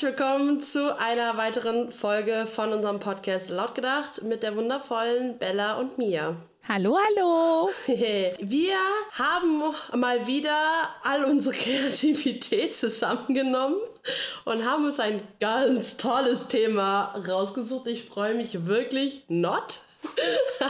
[0.00, 5.98] herzlich willkommen zu einer weiteren Folge von unserem Podcast Lautgedacht mit der wundervollen Bella und
[5.98, 6.36] Mia.
[6.68, 7.68] Hallo, hallo.
[8.40, 8.76] Wir
[9.14, 10.54] haben mal wieder
[11.02, 13.78] all unsere Kreativität zusammengenommen
[14.44, 17.88] und haben uns ein ganz tolles Thema rausgesucht.
[17.88, 19.80] Ich freue mich wirklich not.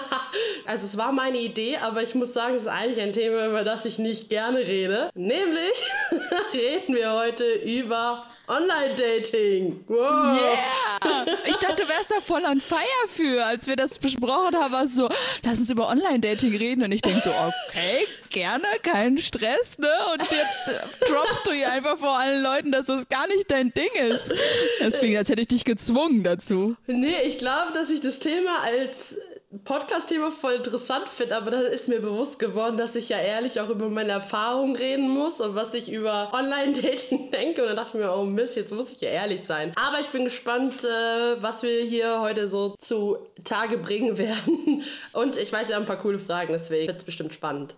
[0.65, 3.63] also es war meine Idee, aber ich muss sagen, es ist eigentlich ein Thema, über
[3.63, 5.11] das ich nicht gerne rede.
[5.13, 5.85] Nämlich
[6.55, 9.85] reden wir heute über Online-Dating.
[9.87, 10.39] Wow.
[10.41, 11.27] Yeah.
[11.47, 13.45] Ich dachte, du wärst da voll on fire für.
[13.45, 15.09] Als wir das besprochen haben, war es so,
[15.43, 16.83] lass uns über Online-Dating reden.
[16.85, 19.91] Und ich denke so, okay, gerne, kein Stress, ne?
[20.13, 23.73] Und jetzt äh, droppst du hier einfach vor allen Leuten, dass das gar nicht dein
[23.73, 24.33] Ding ist.
[24.81, 26.77] Das klingt, als hätte ich dich gezwungen dazu.
[26.87, 29.17] Nee, ich glaube, dass ich das Thema als
[29.65, 33.71] Podcast-Thema voll interessant finde, aber dann ist mir bewusst geworden, dass ich ja ehrlich auch
[33.71, 37.63] über meine Erfahrungen reden muss und was ich über Online-Dating denke.
[37.63, 39.73] Und dann dachte ich mir, oh Mist, jetzt muss ich ja ehrlich sein.
[39.77, 44.85] Aber ich bin gespannt, äh, was wir hier heute so zu Tage bringen werden.
[45.15, 47.75] Und ich weiß, wir haben ein paar coole Fragen, deswegen wird es bestimmt spannend.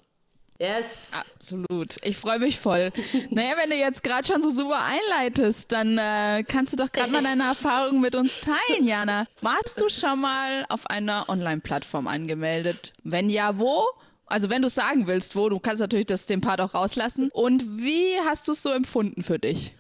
[0.61, 1.13] Yes.
[1.19, 1.97] Absolut.
[2.03, 2.93] Ich freue mich voll.
[3.31, 7.11] naja, wenn du jetzt gerade schon so super einleitest, dann äh, kannst du doch gerade
[7.11, 9.27] mal deine Erfahrungen mit uns teilen, Jana.
[9.41, 12.93] Warst du schon mal auf einer Online-Plattform angemeldet?
[13.05, 13.87] Wenn ja, wo?
[14.27, 17.31] Also wenn du sagen willst, wo, du kannst natürlich das den Part auch rauslassen.
[17.33, 19.73] Und wie hast du es so empfunden für dich?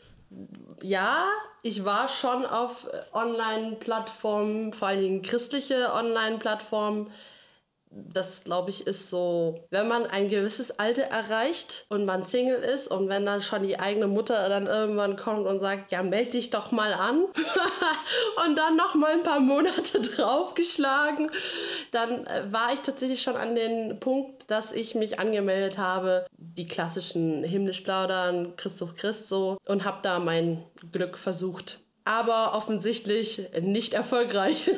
[0.80, 1.26] Ja,
[1.62, 7.10] ich war schon auf Online-Plattformen, vor allen Dingen christliche Online-Plattformen
[7.90, 12.88] das, glaube ich, ist so, wenn man ein gewisses Alter erreicht und man Single ist
[12.88, 16.50] und wenn dann schon die eigene Mutter dann irgendwann kommt und sagt, ja, melde dich
[16.50, 17.24] doch mal an
[18.46, 21.30] und dann noch mal ein paar Monate draufgeschlagen,
[21.90, 26.66] dann äh, war ich tatsächlich schon an den Punkt, dass ich mich angemeldet habe, die
[26.66, 31.80] klassischen himmlisch plaudern, Christoph Christ so und habe da mein Glück versucht.
[32.04, 34.70] Aber offensichtlich nicht erfolgreich.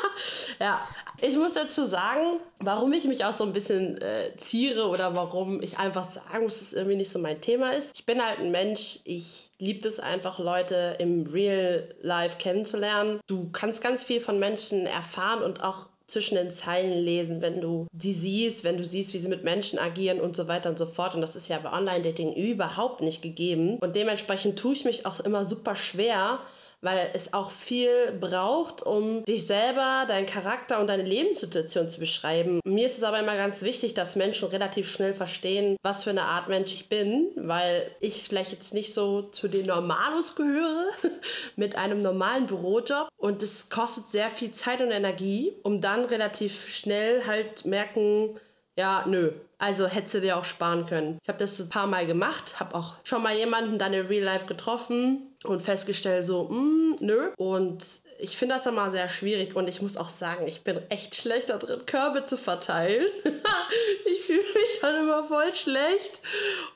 [0.60, 0.86] ja,
[1.20, 5.62] ich muss dazu sagen, warum ich mich auch so ein bisschen äh, ziere oder warum
[5.62, 7.96] ich einfach sagen muss, dass es irgendwie nicht so mein Thema ist.
[7.96, 13.20] Ich bin halt ein Mensch, ich liebe es einfach, Leute im Real Life kennenzulernen.
[13.26, 17.88] Du kannst ganz viel von Menschen erfahren und auch zwischen den Zeilen lesen, wenn du
[17.96, 20.86] sie siehst, wenn du siehst, wie sie mit Menschen agieren und so weiter und so
[20.86, 21.14] fort.
[21.14, 23.78] Und das ist ja bei Online-Dating überhaupt nicht gegeben.
[23.78, 26.40] Und dementsprechend tue ich mich auch immer super schwer,
[26.80, 32.60] weil es auch viel braucht, um dich selber, deinen Charakter und deine Lebenssituation zu beschreiben.
[32.64, 36.22] Mir ist es aber immer ganz wichtig, dass Menschen relativ schnell verstehen, was für eine
[36.22, 40.86] Art Mensch ich bin, weil ich vielleicht jetzt nicht so zu den Normalos gehöre
[41.56, 46.68] mit einem normalen Bürojob und es kostet sehr viel Zeit und Energie, um dann relativ
[46.68, 48.38] schnell halt merken,
[48.76, 49.32] ja, nö.
[49.58, 51.18] Also hättest du dir auch sparen können.
[51.22, 54.24] Ich habe das ein paar Mal gemacht, habe auch schon mal jemanden dann in Real
[54.24, 57.30] Life getroffen und festgestellt so, mm, nö.
[57.38, 57.84] Und
[58.18, 61.48] ich finde das immer sehr schwierig und ich muss auch sagen, ich bin echt schlecht
[61.48, 63.06] da drin, Körbe zu verteilen.
[64.04, 66.20] ich fühle mich schon immer voll schlecht.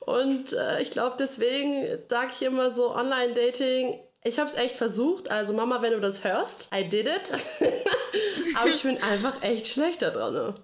[0.00, 5.30] Und äh, ich glaube, deswegen sage ich immer so, Online-Dating ich habe es echt versucht.
[5.30, 7.32] Also Mama, wenn du das hörst, I did it.
[8.56, 10.54] Aber ich bin einfach echt schlecht da dran.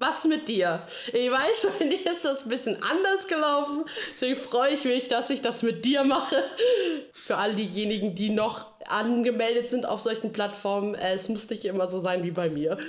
[0.00, 0.80] Was mit dir?
[1.12, 3.84] Ich weiß, bei dir ist das ein bisschen anders gelaufen.
[4.12, 6.42] Deswegen freue ich mich, dass ich das mit dir mache.
[7.12, 11.98] Für all diejenigen, die noch angemeldet sind auf solchen Plattformen, es muss nicht immer so
[11.98, 12.78] sein wie bei mir.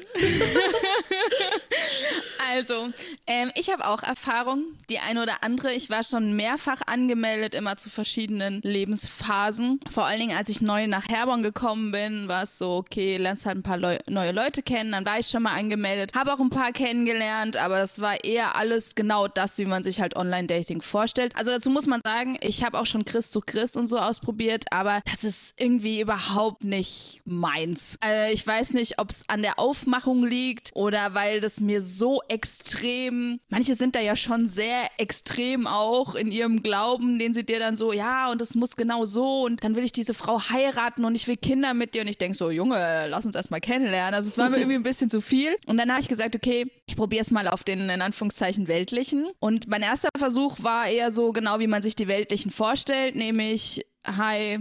[2.51, 2.87] Also,
[3.27, 5.71] ähm, ich habe auch Erfahrung, die eine oder andere.
[5.73, 9.79] Ich war schon mehrfach angemeldet, immer zu verschiedenen Lebensphasen.
[9.91, 13.45] Vor allen Dingen, als ich neu nach Herborn gekommen bin, war es so, okay, lernst
[13.45, 14.91] halt ein paar Leu neue Leute kennen.
[14.91, 18.56] Dann war ich schon mal angemeldet, habe auch ein paar kennengelernt, aber das war eher
[18.56, 21.35] alles genau das, wie man sich halt Online-Dating vorstellt.
[21.35, 24.65] Also dazu muss man sagen, ich habe auch schon Christ zu Christ und so ausprobiert,
[24.71, 27.97] aber das ist irgendwie überhaupt nicht meins.
[28.00, 32.21] Also ich weiß nicht, ob es an der Aufmachung liegt oder weil das mir so
[32.27, 37.44] extrem extrem, manche sind da ja schon sehr extrem auch in ihrem Glauben, den sie
[37.44, 40.39] dir dann so, ja, und es muss genau so und dann will ich diese Frau
[40.50, 43.59] heiraten und ich will Kinder mit dir und ich denke so, Junge, lass uns erstmal
[43.59, 44.13] kennenlernen.
[44.13, 45.57] Also es war mir irgendwie ein bisschen zu viel.
[45.65, 49.27] Und dann habe ich gesagt, okay, ich probiere es mal auf den in Anführungszeichen weltlichen.
[49.39, 53.86] Und mein erster Versuch war eher so genau, wie man sich die weltlichen vorstellt, nämlich
[54.06, 54.60] hi,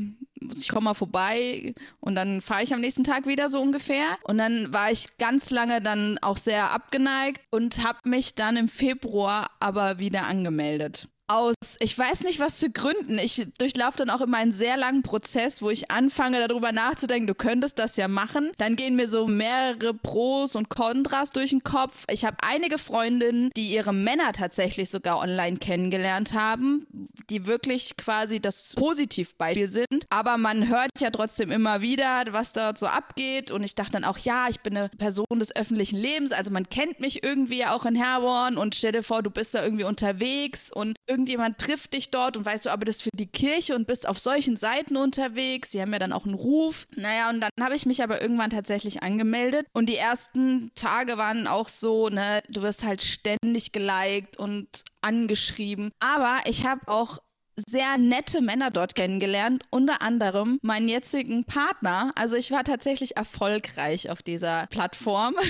[0.55, 4.17] ich komme mal vorbei und dann fahre ich am nächsten Tag wieder so ungefähr.
[4.25, 8.69] Und dann war ich ganz lange dann auch sehr abgeneigt und habe mich dann im
[8.69, 11.09] Februar aber wieder angemeldet.
[11.29, 13.19] Aus, ich weiß nicht was für Gründen.
[13.19, 17.35] Ich durchlaufe dann auch immer einen sehr langen Prozess, wo ich anfange darüber nachzudenken, du
[17.35, 18.51] könntest das ja machen.
[18.57, 22.05] Dann gehen mir so mehrere Pros und Kontras durch den Kopf.
[22.11, 26.87] Ich habe einige Freundinnen, die ihre Männer tatsächlich sogar online kennengelernt haben,
[27.31, 30.07] die wirklich quasi das Positivbeispiel sind.
[30.11, 33.51] Aber man hört ja trotzdem immer wieder, was dort so abgeht.
[33.51, 36.69] Und ich dachte dann auch, ja, ich bin eine Person des öffentlichen Lebens, also man
[36.69, 40.73] kennt mich irgendwie auch in Herborn und stell dir vor, du bist da irgendwie unterwegs
[40.73, 44.07] und irgendjemand trifft dich dort und weißt du, aber das für die Kirche und bist
[44.07, 45.73] auf solchen Seiten unterwegs.
[45.73, 46.87] Sie haben ja dann auch einen Ruf.
[46.95, 51.49] Naja, und dann habe ich mich aber irgendwann tatsächlich angemeldet und die ersten Tage waren
[51.49, 54.69] auch so, ne, du wirst halt ständig geliked und
[55.01, 55.91] angeschrieben.
[55.99, 57.19] Aber ich habe auch
[57.67, 62.13] sehr nette Männer dort kennengelernt, unter anderem meinen jetzigen Partner.
[62.15, 65.35] Also ich war tatsächlich erfolgreich auf dieser Plattform.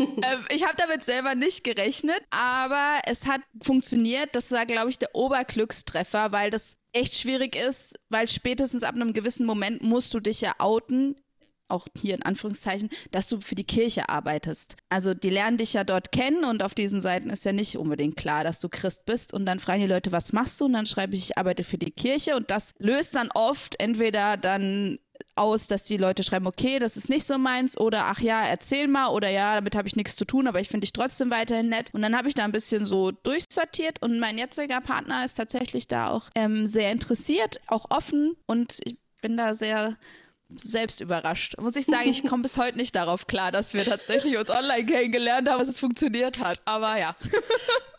[0.00, 4.30] Ähm, ich habe damit selber nicht gerechnet, aber es hat funktioniert.
[4.32, 9.12] Das war, glaube ich, der Oberglückstreffer, weil das echt schwierig ist, weil spätestens ab einem
[9.12, 11.16] gewissen Moment musst du dich ja outen
[11.68, 14.76] auch hier in Anführungszeichen, dass du für die Kirche arbeitest.
[14.88, 18.16] Also die lernen dich ja dort kennen und auf diesen Seiten ist ja nicht unbedingt
[18.16, 20.66] klar, dass du Christ bist und dann fragen die Leute, was machst du?
[20.66, 24.36] Und dann schreibe ich, ich arbeite für die Kirche und das löst dann oft entweder
[24.36, 24.98] dann
[25.34, 28.88] aus, dass die Leute schreiben, okay, das ist nicht so meins oder ach ja, erzähl
[28.88, 31.68] mal oder ja, damit habe ich nichts zu tun, aber ich finde dich trotzdem weiterhin
[31.68, 31.90] nett.
[31.92, 35.88] Und dann habe ich da ein bisschen so durchsortiert und mein jetziger Partner ist tatsächlich
[35.88, 39.96] da auch ähm, sehr interessiert, auch offen und ich bin da sehr
[40.56, 41.56] selbst überrascht.
[41.60, 44.86] Muss ich sagen, ich komme bis heute nicht darauf klar, dass wir tatsächlich uns online
[44.86, 46.60] kennengelernt haben, dass es funktioniert hat.
[46.64, 47.14] Aber ja.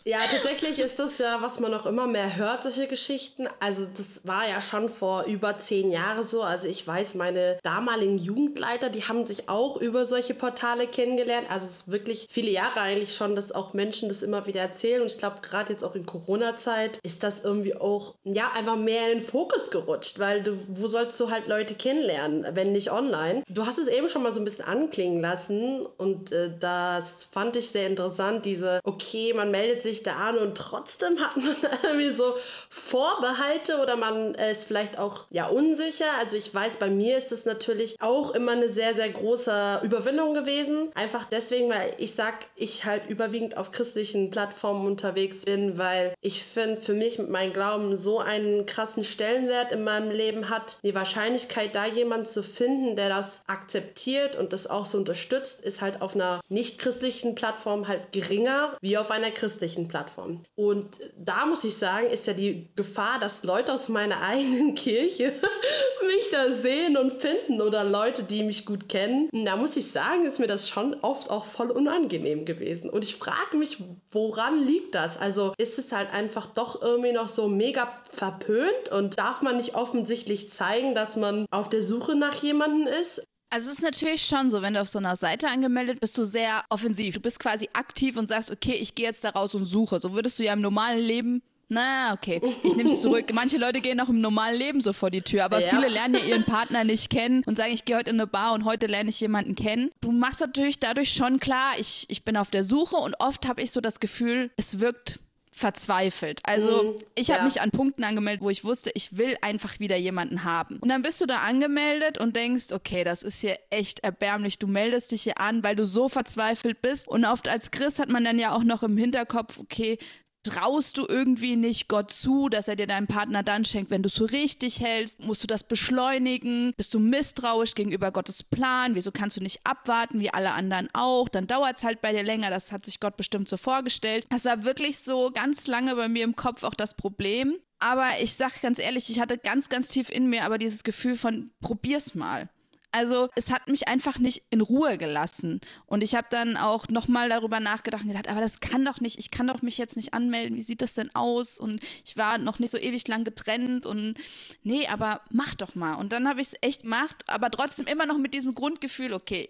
[0.09, 3.47] Ja, tatsächlich ist das ja, was man auch immer mehr hört, solche Geschichten.
[3.59, 6.41] Also das war ja schon vor über zehn Jahren so.
[6.41, 11.45] Also ich weiß, meine damaligen Jugendleiter, die haben sich auch über solche Portale kennengelernt.
[11.51, 15.03] Also es ist wirklich viele Jahre eigentlich schon, dass auch Menschen das immer wieder erzählen.
[15.03, 19.11] Und ich glaube, gerade jetzt auch in Corona-Zeit ist das irgendwie auch, ja, einfach mehr
[19.11, 20.17] in den Fokus gerutscht.
[20.17, 23.43] Weil du, wo sollst du halt Leute kennenlernen, wenn nicht online?
[23.47, 25.85] Du hast es eben schon mal so ein bisschen anklingen lassen.
[25.85, 30.57] Und äh, das fand ich sehr interessant, diese, okay, man meldet sich da an und
[30.57, 32.35] trotzdem hat man irgendwie so
[32.69, 36.07] Vorbehalte oder man ist vielleicht auch ja unsicher.
[36.19, 40.33] Also ich weiß, bei mir ist es natürlich auch immer eine sehr, sehr große Überwindung
[40.33, 40.91] gewesen.
[40.95, 46.43] Einfach deswegen, weil ich sag, ich halt überwiegend auf christlichen Plattformen unterwegs bin, weil ich
[46.43, 50.77] finde, für mich mit meinem Glauben so einen krassen Stellenwert in meinem Leben hat.
[50.83, 55.81] Die Wahrscheinlichkeit, da jemanden zu finden, der das akzeptiert und das auch so unterstützt, ist
[55.81, 60.45] halt auf einer nicht christlichen Plattform halt geringer wie auf einer christlichen Plattformen.
[60.55, 65.33] Und da muss ich sagen, ist ja die Gefahr, dass Leute aus meiner eigenen Kirche
[66.07, 69.29] mich da sehen und finden oder Leute, die mich gut kennen.
[69.33, 72.89] Da muss ich sagen, ist mir das schon oft auch voll unangenehm gewesen.
[72.89, 75.17] Und ich frage mich, woran liegt das?
[75.19, 79.75] Also ist es halt einfach doch irgendwie noch so mega verpönt und darf man nicht
[79.75, 83.23] offensichtlich zeigen, dass man auf der Suche nach jemandem ist?
[83.51, 86.23] Also es ist natürlich schon so, wenn du auf so einer Seite angemeldet bist, du
[86.23, 87.15] sehr offensiv.
[87.15, 89.99] Du bist quasi aktiv und sagst, okay, ich gehe jetzt da raus und suche.
[89.99, 91.41] So würdest du ja im normalen Leben
[91.71, 92.41] na, okay.
[92.63, 93.31] Ich nehme es zurück.
[93.33, 95.69] Manche Leute gehen auch im normalen Leben so vor die Tür, aber ja.
[95.69, 98.53] viele lernen ja ihren Partner nicht kennen und sagen, ich gehe heute in eine Bar
[98.53, 99.91] und heute lerne ich jemanden kennen.
[100.01, 103.61] Du machst natürlich dadurch schon klar, ich, ich bin auf der Suche und oft habe
[103.61, 105.19] ich so das Gefühl, es wirkt
[105.59, 106.39] verzweifelt.
[106.43, 107.45] Also mhm, ich habe ja.
[107.45, 110.77] mich an Punkten angemeldet, wo ich wusste, ich will einfach wieder jemanden haben.
[110.77, 114.57] Und dann bist du da angemeldet und denkst, okay, das ist hier echt erbärmlich.
[114.57, 117.09] Du meldest dich hier an, weil du so verzweifelt bist.
[117.09, 119.97] Und oft als Christ hat man dann ja auch noch im Hinterkopf, okay,
[120.43, 124.07] traust du irgendwie nicht Gott zu, dass er dir deinen Partner dann schenkt, wenn du
[124.07, 125.23] es so richtig hältst?
[125.23, 126.73] Musst du das beschleunigen?
[126.77, 128.95] Bist du misstrauisch gegenüber Gottes Plan?
[128.95, 131.29] Wieso kannst du nicht abwarten, wie alle anderen auch?
[131.29, 132.49] Dann dauert es halt bei dir länger.
[132.49, 134.25] Das hat sich Gott bestimmt so vorgestellt.
[134.29, 137.57] Das war wirklich so ganz lange bei mir im Kopf auch das Problem.
[137.79, 141.15] Aber ich sag ganz ehrlich, ich hatte ganz, ganz tief in mir aber dieses Gefühl
[141.15, 142.49] von, probier's mal.
[142.91, 145.61] Also es hat mich einfach nicht in Ruhe gelassen.
[145.85, 149.19] Und ich habe dann auch nochmal darüber nachgedacht und gedacht, aber das kann doch nicht,
[149.19, 151.59] ich kann doch mich jetzt nicht anmelden, wie sieht das denn aus?
[151.59, 154.15] Und ich war noch nicht so ewig lang getrennt und
[154.63, 155.95] nee, aber mach doch mal.
[155.95, 159.49] Und dann habe ich es echt gemacht, aber trotzdem immer noch mit diesem Grundgefühl, okay,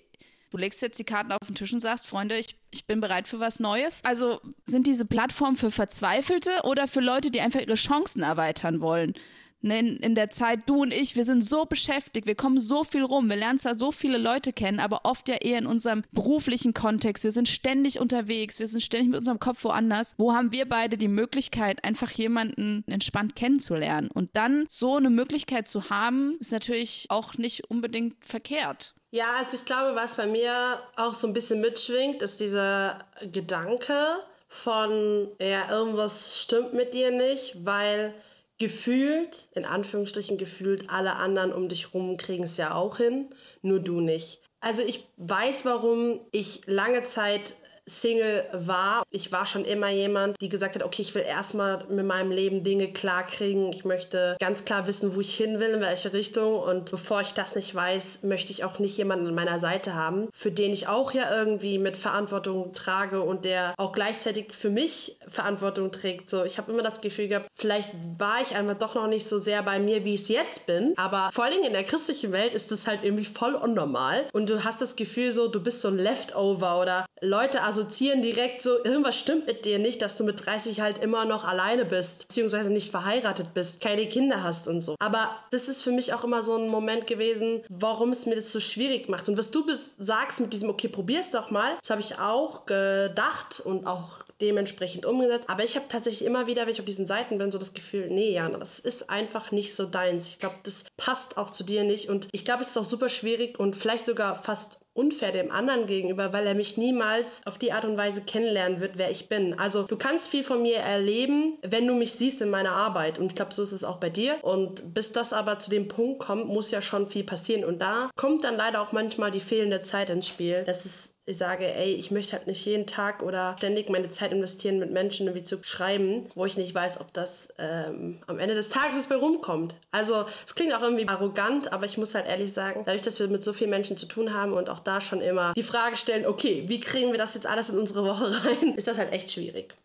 [0.52, 3.28] Du legst jetzt die Karten auf den Tisch und sagst, Freunde, ich, ich bin bereit
[3.28, 4.04] für was Neues.
[4.04, 9.14] Also sind diese Plattformen für Verzweifelte oder für Leute, die einfach ihre Chancen erweitern wollen?
[9.62, 12.86] Ne, in, in der Zeit, du und ich, wir sind so beschäftigt, wir kommen so
[12.86, 16.04] viel rum, wir lernen zwar so viele Leute kennen, aber oft ja eher in unserem
[16.14, 17.26] beruflichen Kontext.
[17.26, 20.16] Wir sind ständig unterwegs, wir sind ständig mit unserem Kopf woanders.
[20.18, 24.10] Wo haben wir beide die Möglichkeit, einfach jemanden entspannt kennenzulernen?
[24.10, 28.94] Und dann so eine Möglichkeit zu haben, ist natürlich auch nicht unbedingt verkehrt.
[29.12, 33.00] Ja, also ich glaube, was bei mir auch so ein bisschen mitschwingt, ist dieser
[33.32, 38.16] Gedanke, von, ja, irgendwas stimmt mit dir nicht, weil
[38.60, 43.30] gefühlt, in Anführungsstrichen gefühlt, alle anderen um dich rum kriegen es ja auch hin,
[43.62, 44.42] nur du nicht.
[44.60, 47.56] Also ich weiß, warum ich lange Zeit
[47.90, 49.04] Single war.
[49.10, 52.64] Ich war schon immer jemand, die gesagt hat, okay, ich will erstmal mit meinem Leben
[52.64, 53.72] Dinge klar kriegen.
[53.74, 56.60] Ich möchte ganz klar wissen, wo ich hin will, in welche Richtung.
[56.60, 60.30] Und bevor ich das nicht weiß, möchte ich auch nicht jemanden an meiner Seite haben,
[60.34, 65.18] für den ich auch ja irgendwie mit Verantwortung trage und der auch gleichzeitig für mich
[65.28, 66.30] Verantwortung trägt.
[66.30, 69.40] So, ich habe immer das Gefühl gehabt, vielleicht war ich einfach doch noch nicht so
[69.40, 70.94] sehr bei mir, wie ich es jetzt bin.
[70.98, 74.26] Aber vor allem in der christlichen Welt ist es halt irgendwie voll unnormal.
[74.34, 78.22] Und du hast das Gefühl so, du bist so ein Leftover oder Leute also assoziieren
[78.22, 81.86] direkt so, irgendwas stimmt mit dir nicht, dass du mit 30 halt immer noch alleine
[81.86, 84.96] bist, beziehungsweise nicht verheiratet bist, keine Kinder hast und so.
[85.00, 88.52] Aber das ist für mich auch immer so ein Moment gewesen, warum es mir das
[88.52, 89.30] so schwierig macht.
[89.30, 89.64] Und was du
[89.98, 95.06] sagst mit diesem, okay, probier's doch mal, das habe ich auch gedacht und auch dementsprechend
[95.06, 95.50] umgesetzt.
[95.50, 98.08] Aber ich habe tatsächlich immer wieder, wenn ich auf diesen Seiten bin, so das Gefühl,
[98.10, 100.28] nee, Jana, das ist einfach nicht so deins.
[100.30, 102.10] Ich glaube, das passt auch zu dir nicht.
[102.10, 105.86] Und ich glaube, es ist auch super schwierig und vielleicht sogar fast unfair dem anderen
[105.86, 109.58] gegenüber, weil er mich niemals auf die Art und Weise kennenlernen wird, wer ich bin.
[109.58, 113.18] Also du kannst viel von mir erleben, wenn du mich siehst in meiner Arbeit.
[113.18, 114.38] Und ich glaube, so ist es auch bei dir.
[114.42, 117.64] Und bis das aber zu dem Punkt kommt, muss ja schon viel passieren.
[117.64, 120.64] Und da kommt dann leider auch manchmal die fehlende Zeit ins Spiel.
[120.66, 124.34] Das ist ich sage, ey, ich möchte halt nicht jeden Tag oder ständig meine Zeit
[124.34, 128.56] investieren, mit Menschen irgendwie zu schreiben, wo ich nicht weiß, ob das ähm, am Ende
[128.56, 129.76] des Tages bei rumkommt.
[129.92, 133.28] Also es klingt auch irgendwie arrogant, aber ich muss halt ehrlich sagen, dadurch, dass wir
[133.28, 136.26] mit so vielen Menschen zu tun haben und auch da schon immer die Frage stellen,
[136.26, 139.32] okay, wie kriegen wir das jetzt alles in unsere Woche rein, ist das halt echt
[139.32, 139.76] schwierig.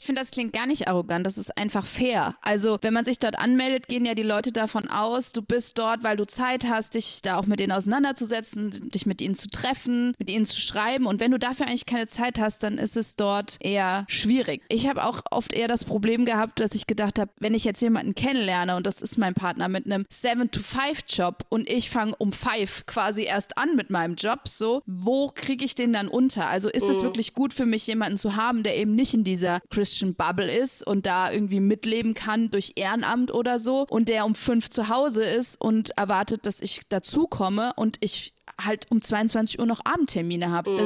[0.00, 2.34] Ich finde, das klingt gar nicht arrogant, das ist einfach fair.
[2.40, 6.02] Also, wenn man sich dort anmeldet, gehen ja die Leute davon aus, du bist dort,
[6.02, 10.14] weil du Zeit hast, dich da auch mit denen auseinanderzusetzen, dich mit ihnen zu treffen,
[10.18, 11.04] mit ihnen zu schreiben.
[11.04, 14.62] Und wenn du dafür eigentlich keine Zeit hast, dann ist es dort eher schwierig.
[14.70, 17.82] Ich habe auch oft eher das Problem gehabt, dass ich gedacht habe, wenn ich jetzt
[17.82, 22.86] jemanden kennenlerne und das ist mein Partner mit einem 7-to-5-Job und ich fange um 5
[22.86, 26.46] quasi erst an mit meinem Job, so, wo kriege ich den dann unter?
[26.46, 27.04] Also ist es mhm.
[27.04, 30.50] wirklich gut für mich, jemanden zu haben, der eben nicht in dieser Chris Christian Bubble
[30.50, 34.88] ist und da irgendwie mitleben kann durch Ehrenamt oder so und der um fünf zu
[34.88, 38.32] Hause ist und erwartet, dass ich dazukomme und ich
[38.64, 40.70] halt um 22 Uhr noch Abendtermine habe.
[40.70, 40.78] Mhm.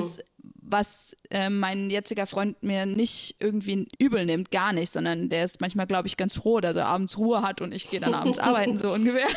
[0.66, 5.60] Was äh, mein jetziger Freund mir nicht irgendwie übel nimmt, gar nicht, sondern der ist
[5.60, 8.38] manchmal, glaube ich, ganz froh, dass er abends Ruhe hat und ich gehe dann abends
[8.40, 9.28] arbeiten, so ungefähr.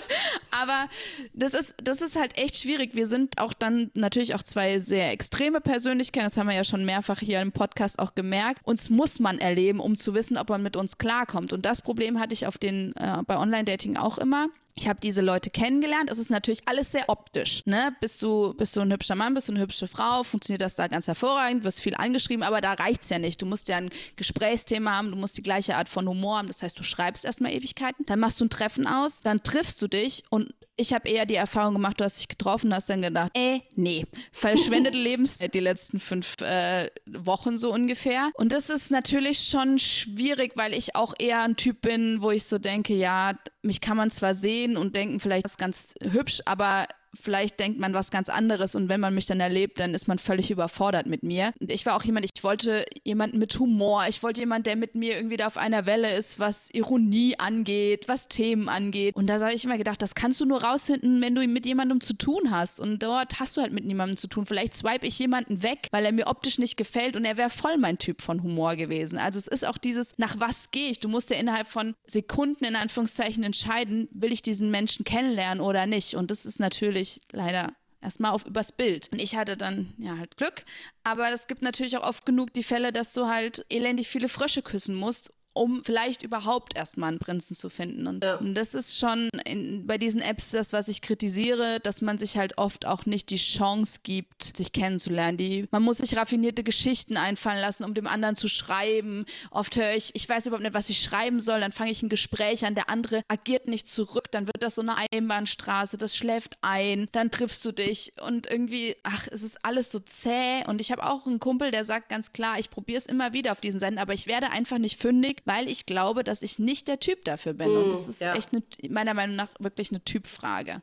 [0.50, 0.88] Aber
[1.34, 2.94] das ist, das ist halt echt schwierig.
[2.94, 6.84] Wir sind auch dann natürlich auch zwei sehr extreme Persönlichkeiten, das haben wir ja schon
[6.84, 8.60] mehrfach hier im Podcast auch gemerkt.
[8.64, 11.52] Uns muss man erleben, um zu wissen, ob man mit uns klarkommt.
[11.52, 15.22] Und das Problem hatte ich auf den, äh, bei Online-Dating auch immer ich habe diese
[15.22, 16.10] Leute kennengelernt.
[16.10, 17.62] Es ist natürlich alles sehr optisch.
[17.64, 17.96] Ne?
[18.00, 20.86] Bist, du, bist du ein hübscher Mann, bist du eine hübsche Frau, funktioniert das da
[20.86, 23.40] ganz hervorragend, wirst viel angeschrieben, aber da reicht es ja nicht.
[23.40, 26.48] Du musst ja ein Gesprächsthema haben, du musst die gleiche Art von Humor haben.
[26.48, 29.88] Das heißt, du schreibst erstmal Ewigkeiten, dann machst du ein Treffen aus, dann triffst du
[29.88, 33.32] dich und ich habe eher die Erfahrung gemacht, du hast dich getroffen, hast dann gedacht,
[33.34, 38.30] äh, nee, verschwendete Lebenszeit die letzten fünf äh, Wochen so ungefähr.
[38.34, 42.44] Und das ist natürlich schon schwierig, weil ich auch eher ein Typ bin, wo ich
[42.44, 46.86] so denke, ja, mich kann man zwar sehen und denken, vielleicht ist ganz hübsch, aber
[47.20, 50.18] vielleicht denkt man was ganz anderes und wenn man mich dann erlebt, dann ist man
[50.18, 51.52] völlig überfordert mit mir.
[51.60, 54.94] Und ich war auch jemand, ich wollte jemanden mit Humor, ich wollte jemanden, der mit
[54.94, 59.14] mir irgendwie da auf einer Welle ist, was Ironie angeht, was Themen angeht.
[59.16, 62.00] Und da habe ich immer gedacht, das kannst du nur rausfinden, wenn du mit jemandem
[62.00, 62.80] zu tun hast.
[62.80, 64.46] Und dort hast du halt mit niemandem zu tun.
[64.46, 67.78] Vielleicht swipe ich jemanden weg, weil er mir optisch nicht gefällt und er wäre voll
[67.78, 69.18] mein Typ von Humor gewesen.
[69.18, 71.00] Also es ist auch dieses, nach was gehe ich?
[71.00, 75.86] Du musst ja innerhalb von Sekunden in Anführungszeichen entscheiden, will ich diesen Menschen kennenlernen oder
[75.86, 76.14] nicht.
[76.14, 79.08] Und das ist natürlich natürlich leider erstmal auf übers Bild.
[79.12, 80.64] Und ich hatte dann ja halt Glück,
[81.04, 84.62] aber es gibt natürlich auch oft genug die Fälle, dass du halt elendig viele Frösche
[84.62, 88.06] küssen musst um vielleicht überhaupt erstmal einen Prinzen zu finden.
[88.06, 88.38] Und, ja.
[88.42, 92.58] das ist schon in, bei diesen Apps das, was ich kritisiere, dass man sich halt
[92.58, 95.38] oft auch nicht die Chance gibt, sich kennenzulernen.
[95.38, 99.24] Die, man muss sich raffinierte Geschichten einfallen lassen, um dem anderen zu schreiben.
[99.50, 102.08] Oft höre ich, ich weiß überhaupt nicht, was ich schreiben soll, dann fange ich ein
[102.08, 106.58] Gespräch an, der andere agiert nicht zurück, dann wird das so eine Einbahnstraße, das schläft
[106.60, 110.64] ein, dann triffst du dich und irgendwie, ach, es ist alles so zäh.
[110.66, 113.52] Und ich habe auch einen Kumpel, der sagt ganz klar, ich probiere es immer wieder
[113.52, 116.88] auf diesen Seiten, aber ich werde einfach nicht fündig, weil ich glaube, dass ich nicht
[116.88, 117.72] der Typ dafür bin.
[117.72, 118.34] Mm, und das ist ja.
[118.34, 120.82] echt eine, meiner Meinung nach wirklich eine Typfrage.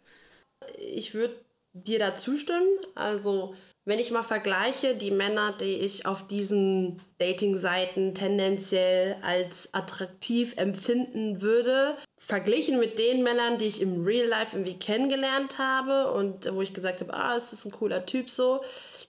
[0.96, 1.36] Ich würde
[1.74, 2.70] dir da zustimmen.
[2.96, 10.54] Also wenn ich mal vergleiche, die Männer, die ich auf diesen Dating-Seiten tendenziell als attraktiv
[10.56, 16.54] empfinden würde, verglichen mit den Männern, die ich im Real Life irgendwie kennengelernt habe und
[16.54, 18.62] wo ich gesagt habe, ah, es ist ein cooler Typ so.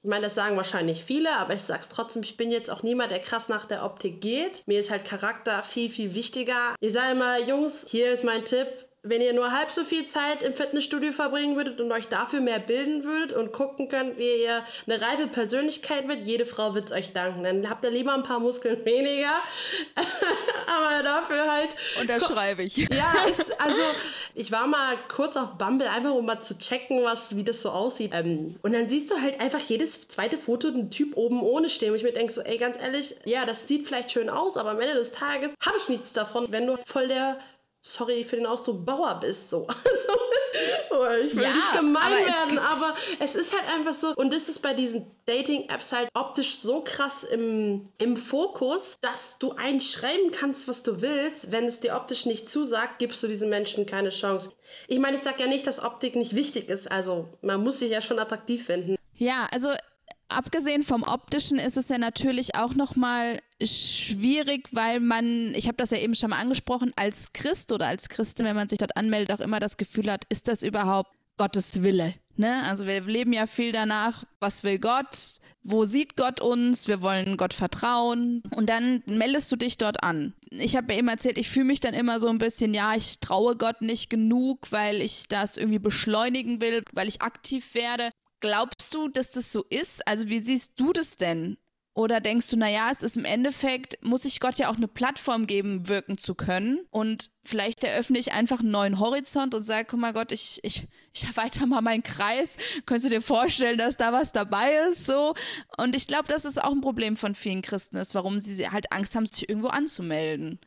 [0.02, 3.12] Ich meine, das sagen wahrscheinlich viele, aber ich sag's trotzdem, ich bin jetzt auch niemand,
[3.12, 4.64] der krass nach der Optik geht.
[4.66, 6.74] Mir ist halt Charakter viel, viel wichtiger.
[6.80, 8.66] Ich sage immer, Jungs, hier ist mein Tipp
[9.04, 12.58] wenn ihr nur halb so viel Zeit im Fitnessstudio verbringen würdet und euch dafür mehr
[12.58, 16.96] bilden würdet und gucken könnt, wie ihr eine reife Persönlichkeit wird, jede Frau wird es
[16.96, 17.44] euch danken.
[17.44, 19.38] Dann habt ihr lieber ein paar Muskeln weniger,
[20.66, 21.76] aber dafür halt.
[22.00, 22.76] Unterschreibe ich.
[22.76, 23.82] Ja, ist, also
[24.34, 27.70] ich war mal kurz auf Bumble, einfach um mal zu checken, was, wie das so
[27.70, 28.12] aussieht.
[28.14, 31.90] Ähm, und dann siehst du halt einfach jedes zweite Foto einen Typ oben ohne stehen.
[31.90, 34.70] Und ich mir denke so, ey, ganz ehrlich, ja, das sieht vielleicht schön aus, aber
[34.70, 37.38] am Ende des Tages habe ich nichts davon, wenn du voll der
[37.84, 39.50] sorry für den Ausdruck, Bauer bist.
[39.50, 39.66] So.
[40.94, 44.14] Also, oh, ich will ja, nicht gemein aber werden, aber es ist halt einfach so.
[44.14, 49.52] Und das ist bei diesen Dating-Apps halt optisch so krass im, im Fokus, dass du
[49.52, 51.50] einschreiben kannst, was du willst.
[51.50, 54.52] Wenn es dir optisch nicht zusagt, gibst du diesen Menschen keine Chance.
[54.86, 56.90] Ich meine, ich sage ja nicht, dass Optik nicht wichtig ist.
[56.90, 58.96] Also man muss sich ja schon attraktiv finden.
[59.16, 59.72] Ja, also
[60.28, 65.76] abgesehen vom optischen ist es ja natürlich auch noch mal schwierig, weil man, ich habe
[65.76, 68.96] das ja eben schon mal angesprochen, als Christ oder als Christin, wenn man sich dort
[68.96, 72.14] anmeldet, auch immer das Gefühl hat, ist das überhaupt Gottes Wille?
[72.36, 72.62] Ne?
[72.64, 75.34] Also wir leben ja viel danach, was will Gott?
[75.62, 76.88] Wo sieht Gott uns?
[76.88, 78.42] Wir wollen Gott vertrauen.
[78.54, 80.34] Und dann meldest du dich dort an.
[80.50, 83.20] Ich habe ja eben erzählt, ich fühle mich dann immer so ein bisschen, ja, ich
[83.20, 88.10] traue Gott nicht genug, weil ich das irgendwie beschleunigen will, weil ich aktiv werde.
[88.40, 90.06] Glaubst du, dass das so ist?
[90.06, 91.56] Also wie siehst du das denn?
[91.96, 95.46] Oder denkst du, naja, es ist im Endeffekt, muss ich Gott ja auch eine Plattform
[95.46, 96.80] geben, wirken zu können.
[96.90, 100.88] Und vielleicht eröffne ich einfach einen neuen Horizont und sage, guck mal Gott, ich, ich,
[101.14, 102.56] ich erweitere mal meinen Kreis.
[102.84, 105.06] Könntest du dir vorstellen, dass da was dabei ist?
[105.06, 105.34] So.
[105.78, 108.90] Und ich glaube, dass es auch ein Problem von vielen Christen ist, warum sie halt
[108.90, 110.58] Angst haben, sich irgendwo anzumelden.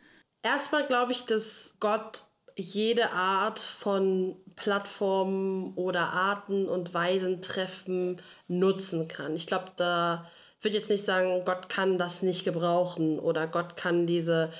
[0.43, 2.23] Erstmal glaube ich, dass Gott
[2.55, 9.35] jede Art von Plattformen oder Arten und Weisen treffen nutzen kann.
[9.35, 10.25] Ich glaube, da
[10.63, 14.51] würde jetzt nicht sagen, Gott kann das nicht gebrauchen oder Gott kann diese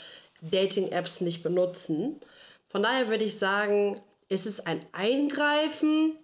[0.41, 2.19] Dating-Apps nicht benutzen.
[2.67, 6.17] Von daher würde ich sagen, ist es ein Eingreifen?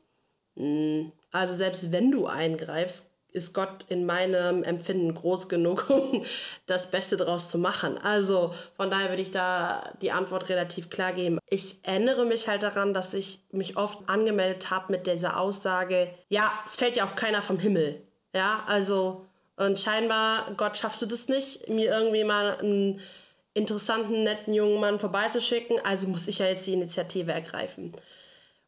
[0.56, 6.24] Hm, also selbst wenn du eingreifst, ist Gott in meinem Empfinden groß genug, um
[6.68, 7.98] das Beste daraus zu machen.
[7.98, 11.40] Also von daher würde ich da die Antwort relativ klar geben.
[11.50, 16.52] Ich erinnere mich halt daran, dass ich mich oft angemeldet habe mit dieser Aussage, ja,
[16.66, 18.02] es fällt ja auch keiner vom Himmel.
[18.36, 23.02] Ja, also und scheinbar, Gott, schaffst du das nicht, mir irgendwie mal einen
[23.54, 27.96] interessanten, netten jungen Mann vorbeizuschicken, also muss ich ja jetzt die Initiative ergreifen.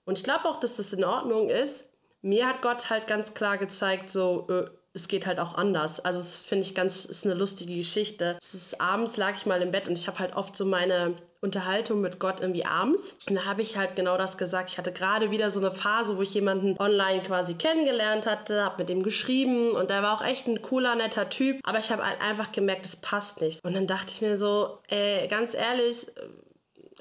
[0.06, 1.89] Und ich glaube auch, dass das in Ordnung ist,
[2.21, 5.99] mir hat Gott halt ganz klar gezeigt, so, äh, es geht halt auch anders.
[5.99, 8.38] Also das finde ich ganz, ist eine lustige Geschichte.
[8.41, 11.15] Es ist abends lag ich mal im Bett und ich habe halt oft so meine
[11.41, 13.17] Unterhaltung mit Gott irgendwie abends.
[13.29, 14.69] Und da habe ich halt genau das gesagt.
[14.69, 18.77] Ich hatte gerade wieder so eine Phase, wo ich jemanden online quasi kennengelernt hatte, habe
[18.79, 21.60] mit ihm geschrieben und der war auch echt ein cooler, netter Typ.
[21.63, 23.63] Aber ich habe halt einfach gemerkt, es passt nicht.
[23.65, 26.08] Und dann dachte ich mir so, ey, ganz ehrlich,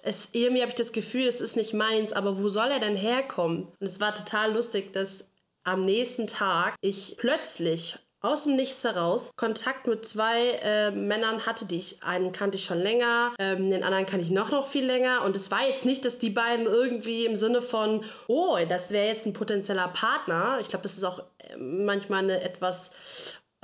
[0.02, 2.96] es, irgendwie habe ich das Gefühl, es ist nicht meins, aber wo soll er denn
[2.96, 3.68] herkommen?
[3.80, 5.28] Und es war total lustig, dass
[5.64, 11.66] am nächsten Tag ich plötzlich aus dem Nichts heraus Kontakt mit zwei äh, Männern hatte,
[11.66, 14.86] die ich, einen kannte ich schon länger, ähm, den anderen kannte ich noch, noch viel
[14.86, 15.22] länger.
[15.24, 19.06] Und es war jetzt nicht, dass die beiden irgendwie im Sinne von, oh, das wäre
[19.06, 20.58] jetzt ein potenzieller Partner.
[20.60, 22.92] Ich glaube, das ist auch äh, manchmal eine etwas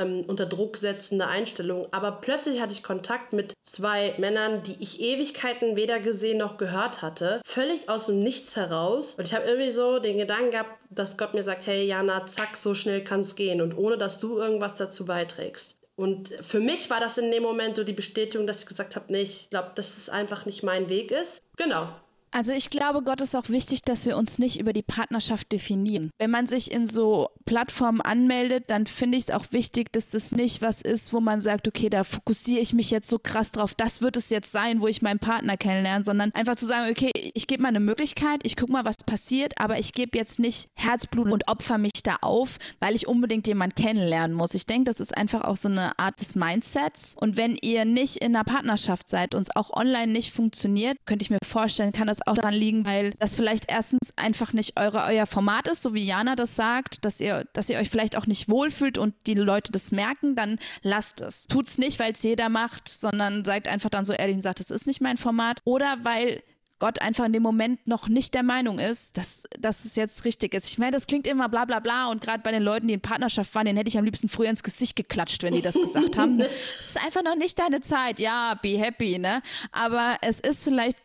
[0.01, 1.87] ähm, unter Druck setzende Einstellung.
[1.91, 7.03] Aber plötzlich hatte ich Kontakt mit zwei Männern, die ich Ewigkeiten weder gesehen noch gehört
[7.03, 7.41] hatte.
[7.45, 9.15] Völlig aus dem Nichts heraus.
[9.15, 12.57] Und ich habe irgendwie so den Gedanken gehabt, dass Gott mir sagt, hey Jana, zack,
[12.57, 13.61] so schnell kann es gehen.
[13.61, 15.77] Und ohne, dass du irgendwas dazu beiträgst.
[15.97, 19.13] Und für mich war das in dem Moment so die Bestätigung, dass ich gesagt habe,
[19.13, 21.43] nee, ich glaube, dass es einfach nicht mein Weg ist.
[21.59, 21.89] Genau.
[22.33, 26.11] Also ich glaube, Gott ist auch wichtig, dass wir uns nicht über die Partnerschaft definieren.
[26.19, 30.31] Wenn man sich in so Plattformen anmeldet, dann finde ich es auch wichtig, dass das
[30.31, 33.75] nicht was ist, wo man sagt, okay, da fokussiere ich mich jetzt so krass drauf,
[33.75, 37.11] das wird es jetzt sein, wo ich meinen Partner kennenlerne, sondern einfach zu sagen, okay,
[37.35, 40.69] ich gebe mal eine Möglichkeit, ich gucke mal, was passiert, aber ich gebe jetzt nicht
[40.75, 44.55] Herzblut und opfer mich da auf, weil ich unbedingt jemanden kennenlernen muss.
[44.55, 47.17] Ich denke, das ist einfach auch so eine Art des Mindsets.
[47.19, 51.25] Und wenn ihr nicht in einer Partnerschaft seid und es auch online nicht funktioniert, könnte
[51.25, 55.05] ich mir vorstellen, kann das auch daran liegen, weil das vielleicht erstens einfach nicht eure,
[55.05, 58.27] euer Format ist, so wie Jana das sagt, dass ihr, dass ihr euch vielleicht auch
[58.27, 61.47] nicht wohlfühlt und die Leute das merken, dann lasst es.
[61.47, 64.71] Tut's nicht, weil es jeder macht, sondern seid einfach dann so ehrlich und sagt, das
[64.71, 65.61] ist nicht mein Format.
[65.65, 66.43] Oder weil
[66.81, 70.55] Gott einfach in dem Moment noch nicht der Meinung ist, dass, dass es jetzt richtig
[70.55, 70.67] ist.
[70.67, 73.01] Ich meine, das klingt immer bla bla bla und gerade bei den Leuten, die in
[73.01, 76.17] Partnerschaft waren, den hätte ich am liebsten früher ins Gesicht geklatscht, wenn die das gesagt
[76.17, 76.41] haben.
[76.81, 78.19] Es ist einfach noch nicht deine Zeit.
[78.19, 79.43] Ja, be happy, ne?
[79.73, 80.97] Aber es ist vielleicht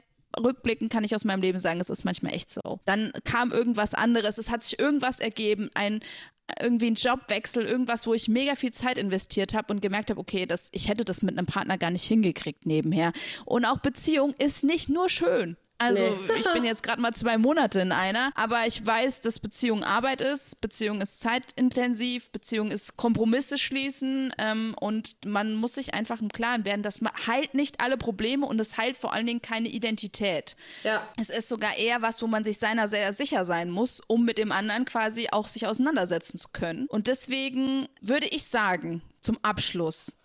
[0.41, 2.80] rückblickend kann ich aus meinem Leben sagen, es ist manchmal echt so.
[2.86, 6.02] Dann kam irgendwas anderes, es hat sich irgendwas ergeben, ein,
[6.60, 10.45] irgendwie ein Jobwechsel, irgendwas, wo ich mega viel Zeit investiert habe und gemerkt habe, okay,
[10.45, 13.13] das, ich hätte das mit einem Partner gar nicht hingekriegt nebenher.
[13.45, 15.58] Und auch Beziehung ist nicht nur schön.
[15.77, 16.39] Also nee.
[16.39, 20.21] ich bin jetzt gerade mal zwei Monate in einer, aber ich weiß, dass Beziehung Arbeit
[20.21, 26.29] ist, Beziehung ist zeitintensiv, Beziehung ist Kompromisse schließen ähm, und man muss sich einfach im
[26.29, 29.67] Klaren werden, dass man heilt nicht alle Probleme und es heilt vor allen Dingen keine
[29.67, 30.55] Identität.
[30.83, 31.05] Ja.
[31.19, 34.38] Es ist sogar eher was, wo man sich seiner sehr sicher sein muss, um mit
[34.38, 36.88] dem anderen quasi auch sich auseinandersetzen zu können.
[36.88, 40.15] Und deswegen würde ich sagen, zum Abschluss,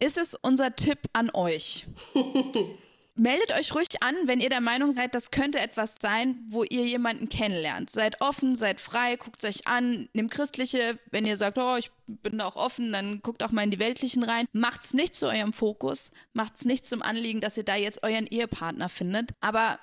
[0.00, 1.86] ist es unser Tipp an euch.
[3.14, 6.86] Meldet euch ruhig an, wenn ihr der Meinung seid, das könnte etwas sein, wo ihr
[6.86, 7.90] jemanden kennenlernt.
[7.90, 10.98] Seid offen, seid frei, guckt euch an, nehmt christliche.
[11.10, 13.78] Wenn ihr sagt, oh, ich bin da auch offen, dann guckt auch mal in die
[13.78, 14.46] weltlichen rein.
[14.52, 18.88] Macht's nicht zu eurem Fokus, macht's nicht zum Anliegen, dass ihr da jetzt euren Ehepartner
[18.88, 19.32] findet.
[19.42, 19.78] Aber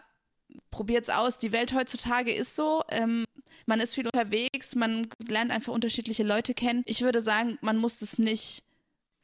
[0.71, 1.37] probiert's aus.
[1.37, 2.83] Die Welt heutzutage ist so.
[2.89, 3.25] Ähm,
[3.67, 6.81] man ist viel unterwegs, man lernt einfach unterschiedliche Leute kennen.
[6.87, 8.63] Ich würde sagen, man muss es nicht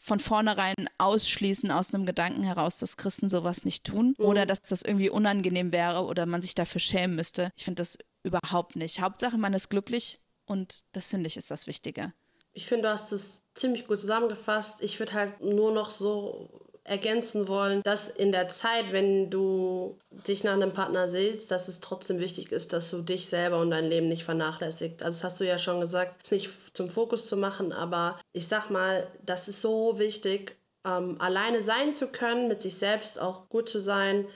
[0.05, 4.25] von vornherein ausschließen aus einem Gedanken heraus, dass Christen sowas nicht tun mhm.
[4.25, 7.49] oder dass das irgendwie unangenehm wäre oder man sich dafür schämen müsste.
[7.55, 9.01] Ich finde das überhaupt nicht.
[9.01, 12.13] Hauptsache, man ist glücklich und das finde ich ist das Wichtige.
[12.53, 14.81] Ich finde, du hast es ziemlich gut zusammengefasst.
[14.81, 16.49] Ich würde halt nur noch so
[16.85, 21.79] ergänzen wollen, dass in der Zeit, wenn du dich nach einem Partner sehnst, dass es
[21.79, 25.03] trotzdem wichtig ist, dass du dich selber und dein Leben nicht vernachlässigst.
[25.03, 28.47] Also das hast du ja schon gesagt, es nicht zum Fokus zu machen, aber ich
[28.47, 33.49] sag mal, das ist so wichtig, ähm, alleine sein zu können, mit sich selbst auch
[33.49, 34.27] gut zu sein.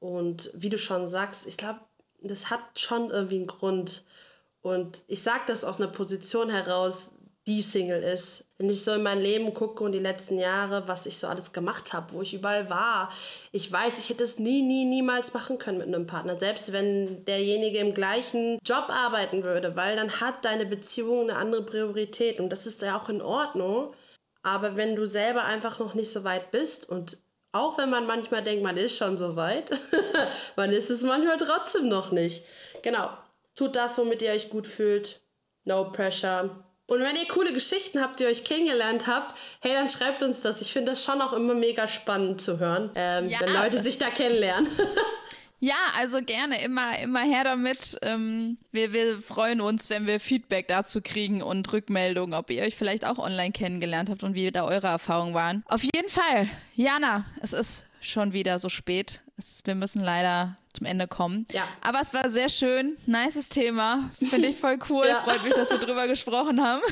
[0.00, 1.80] Und wie du schon sagst, ich glaube,
[2.22, 4.04] das hat schon irgendwie einen Grund.
[4.62, 7.12] Und ich sage das aus einer Position heraus,
[7.46, 8.44] die Single ist.
[8.56, 11.52] Wenn ich so in mein Leben gucke und die letzten Jahre, was ich so alles
[11.52, 13.10] gemacht habe, wo ich überall war,
[13.50, 17.24] ich weiß, ich hätte es nie, nie, niemals machen können mit einem Partner, selbst wenn
[17.24, 22.50] derjenige im gleichen Job arbeiten würde, weil dann hat deine Beziehung eine andere Priorität und
[22.50, 23.94] das ist ja auch in Ordnung.
[24.44, 27.18] Aber wenn du selber einfach noch nicht so weit bist und
[27.52, 29.70] auch wenn man manchmal denkt, man ist schon so weit,
[30.56, 32.44] man ist es manchmal trotzdem noch nicht.
[32.82, 33.10] Genau.
[33.54, 35.20] Tut das, womit ihr euch gut fühlt.
[35.64, 39.88] No pressure und wenn ihr coole Geschichten habt, die ihr euch kennengelernt habt, hey, dann
[39.88, 40.60] schreibt uns das.
[40.60, 43.40] Ich finde das schon auch immer mega spannend zu hören, ähm, ja.
[43.40, 44.68] wenn Leute sich da kennenlernen.
[45.64, 47.96] Ja, also gerne, immer, immer her damit.
[48.02, 52.74] Ähm, wir, wir freuen uns, wenn wir Feedback dazu kriegen und Rückmeldungen, ob ihr euch
[52.74, 55.62] vielleicht auch online kennengelernt habt und wie da eure Erfahrungen waren.
[55.68, 59.22] Auf jeden Fall, Jana, es ist schon wieder so spät.
[59.42, 61.46] Es, wir müssen leider zum Ende kommen.
[61.50, 61.64] Ja.
[61.80, 62.96] Aber es war sehr schön.
[63.06, 64.10] Nices Thema.
[64.18, 65.06] Finde ich voll cool.
[65.06, 65.20] ja.
[65.22, 66.82] Freut mich, dass wir drüber gesprochen haben.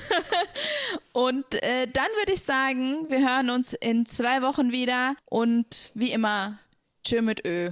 [1.13, 5.15] Und äh, dann würde ich sagen, wir hören uns in zwei Wochen wieder.
[5.27, 6.59] Und wie immer,
[7.05, 7.71] tschö mit Ö.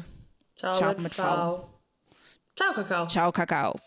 [0.56, 1.22] Ciao, Ciao mit, mit v.
[1.22, 1.68] v.
[2.56, 3.06] Ciao, Kakao.
[3.06, 3.80] Ciao, Kakao.